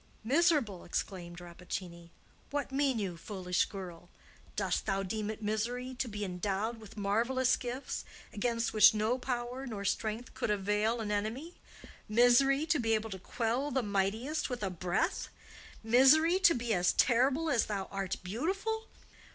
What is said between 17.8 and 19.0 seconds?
art beautiful?